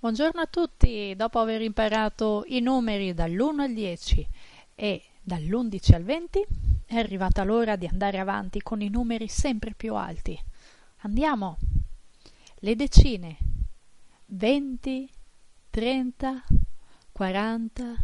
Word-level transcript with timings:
Buongiorno 0.00 0.40
a 0.40 0.46
tutti! 0.46 1.12
Dopo 1.16 1.40
aver 1.40 1.60
imparato 1.60 2.44
i 2.46 2.60
numeri 2.60 3.14
dall'1 3.14 3.58
al 3.58 3.74
10 3.74 4.28
e 4.76 5.02
dall'11 5.20 5.92
al 5.92 6.04
20, 6.04 6.46
è 6.86 6.98
arrivata 6.98 7.42
l'ora 7.42 7.74
di 7.74 7.84
andare 7.84 8.20
avanti 8.20 8.62
con 8.62 8.80
i 8.80 8.90
numeri 8.90 9.26
sempre 9.26 9.74
più 9.74 9.96
alti. 9.96 10.40
Andiamo! 10.98 11.58
Le 12.60 12.76
decine 12.76 13.38
20, 14.26 15.10
30, 15.68 16.44
40, 17.10 17.96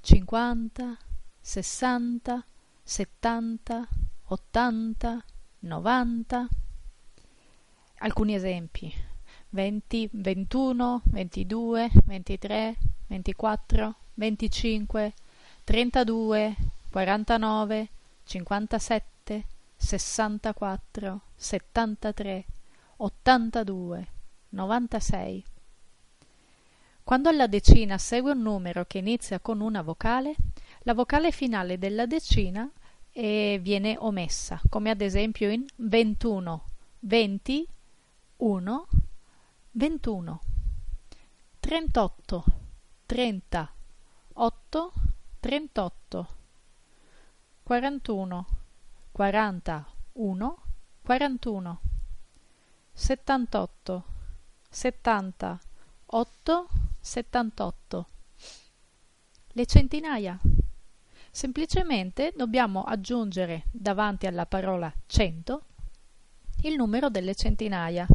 50, 0.00 0.96
60, 1.38 2.44
70, 2.82 3.88
80, 4.24 5.24
90. 5.58 6.48
Alcuni 7.98 8.34
esempi 8.34 9.11
20, 9.54 10.08
21, 10.12 11.02
22, 11.04 11.90
23, 12.06 12.76
24, 13.06 13.94
25, 14.14 15.12
32, 15.64 16.56
49, 16.90 17.88
57, 18.24 19.44
64, 19.76 21.20
73, 21.34 22.44
82, 22.96 24.08
96. 24.48 25.44
Quando 27.04 27.28
alla 27.28 27.46
decina 27.46 27.98
segue 27.98 28.32
un 28.32 28.40
numero 28.40 28.86
che 28.86 28.98
inizia 28.98 29.38
con 29.38 29.60
una 29.60 29.82
vocale, 29.82 30.34
la 30.84 30.94
vocale 30.94 31.30
finale 31.30 31.76
della 31.76 32.06
decina 32.06 32.70
eh, 33.10 33.58
viene 33.60 33.96
omessa, 33.98 34.62
come 34.70 34.88
ad 34.88 35.02
esempio 35.02 35.50
in 35.50 35.66
21, 35.76 36.64
20, 37.00 37.68
1, 38.36 38.86
21 39.74 40.40
38 41.60 42.44
30 43.06 43.72
8 44.34 44.92
38 45.40 46.26
41 47.62 48.46
41 49.12 50.62
41 51.02 51.80
78 52.92 54.04
70 54.68 55.60
8 56.06 56.68
78 57.00 58.06
le 59.54 59.66
centinaia. 59.66 60.38
Semplicemente 61.30 62.32
dobbiamo 62.36 62.82
aggiungere 62.84 63.64
davanti 63.70 64.26
alla 64.26 64.44
parola 64.44 64.92
100 65.06 65.62
il 66.64 66.76
numero 66.76 67.08
delle 67.08 67.34
centinaia 67.34 68.06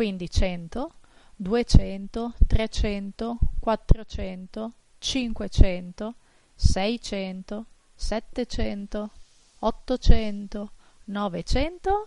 quindi 0.00 0.30
100, 0.30 0.92
200, 1.36 2.32
300, 2.46 3.38
400, 3.60 4.72
500, 4.98 6.14
600, 6.54 7.66
700, 7.94 9.10
800, 9.58 10.72
900 11.04 12.06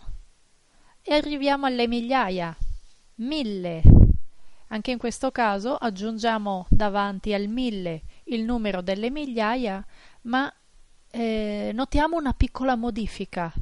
e 1.04 1.14
arriviamo 1.14 1.68
alle 1.68 1.88
migliaia, 1.88 2.58
1000. 3.18 3.84
Anche 4.70 4.90
in 4.90 4.98
questo 4.98 5.30
caso 5.30 5.76
aggiungiamo 5.76 6.66
davanti 6.72 7.32
al 7.36 7.46
1000 7.46 8.02
il 8.24 8.42
numero 8.42 8.82
delle 8.82 9.12
migliaia, 9.12 9.86
ma 10.22 10.52
eh, 11.12 11.70
notiamo 11.72 12.18
una 12.18 12.34
piccola 12.34 12.76
modifica. 12.76 13.54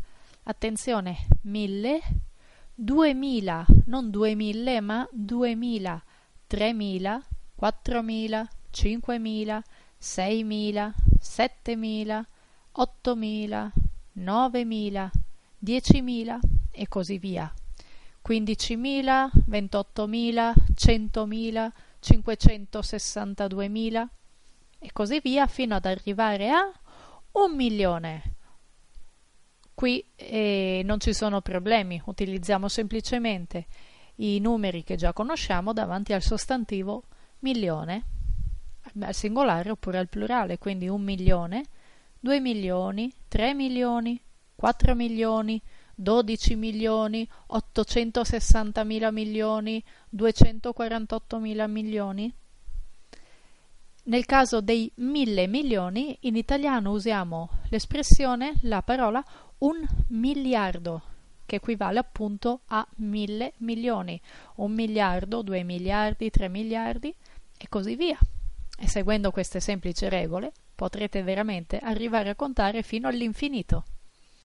Attenzione, 0.44 1.28
1000 1.42 2.30
duemila, 2.84 3.64
non 3.86 4.10
duemille, 4.10 4.82
ma 4.82 5.08
duemila, 5.12 6.02
tremila, 6.48 7.24
quattromila, 7.56 8.50
cinquemila, 8.72 9.64
seimila, 10.00 10.92
settemila, 11.20 12.26
ottomila, 12.72 13.72
novemila, 14.14 15.12
diecimila 15.60 16.40
e 16.72 16.88
così 16.88 17.20
via. 17.20 17.54
Quindicimila, 18.20 19.30
ventottomila, 19.46 20.52
centomila, 20.74 21.72
cinquecentosessantaduemila 22.00 24.10
e 24.80 24.92
così 24.92 25.20
via 25.20 25.46
fino 25.46 25.76
ad 25.76 25.86
arrivare 25.86 26.50
a 26.50 26.72
un 27.34 27.56
milione 27.56 28.38
Qui 29.82 30.06
eh, 30.16 30.84
non 30.86 31.00
ci 31.00 31.12
sono 31.12 31.42
problemi, 31.42 32.00
utilizziamo 32.06 32.68
semplicemente 32.68 33.66
i 34.18 34.40
numeri 34.40 34.84
che 34.84 34.96
già 34.96 35.12
conosciamo 35.12 35.74
davanti 35.74 36.14
al 36.14 36.22
sostantivo 36.22 37.06
milione, 37.40 38.04
al 39.00 39.16
singolare 39.16 39.72
oppure 39.72 39.98
al 39.98 40.08
plurale, 40.08 40.60
quindi 40.60 40.88
un 40.88 41.02
milione, 41.02 41.64
due 42.20 42.40
milioni, 42.40 43.12
tre 43.28 43.56
milioni, 43.56 44.22
quattro 44.54 44.94
milioni, 44.94 45.60
12 45.96 46.56
milioni, 46.58 47.28
860 47.48 48.84
mila 48.84 49.10
milioni, 49.10 49.84
248 50.10 51.40
mila 51.40 51.66
milioni. 51.66 52.32
Nel 54.04 54.26
caso 54.26 54.62
dei 54.62 54.92
mille 54.96 55.46
milioni, 55.46 56.18
in 56.22 56.36
italiano 56.36 56.92
usiamo 56.92 57.50
l'espressione, 57.70 58.56
la 58.64 58.82
parola 58.82 59.24
un 59.60 59.76
miliardo, 60.08 61.04
che 61.46 61.58
equivale 61.58 62.00
appunto 62.00 62.62
a 62.68 62.86
mille 62.96 63.54
milioni, 63.58 64.20
un 64.56 64.72
miliardo, 64.74 65.44
due 65.44 65.62
miliardi, 65.62 66.32
tre 66.32 66.50
miliardi 66.50 67.14
e 67.56 67.70
così 67.70 67.96
via. 67.96 68.18
E 68.76 68.88
seguendo 68.88 69.30
queste 69.30 69.60
semplici 69.60 70.10
regole 70.10 70.52
potrete 70.74 71.22
veramente 71.22 71.78
arrivare 71.78 72.32
a 72.32 72.36
contare 72.36 72.82
fino 72.82 73.08
all'infinito. 73.08 73.84